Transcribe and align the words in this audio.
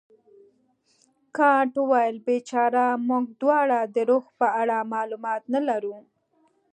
کانت 1.37 1.73
وویل 1.79 2.15
بیچاره 2.27 2.85
موږ 3.07 3.25
دواړه 3.41 3.79
د 3.95 3.97
روح 4.09 4.25
په 4.39 4.47
اړه 4.61 4.77
معلومات 4.93 5.41
نه 5.53 5.59
لرو. 5.67 5.97